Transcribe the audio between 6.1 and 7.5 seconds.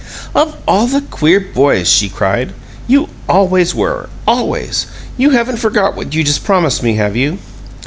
you just promised me, have you?"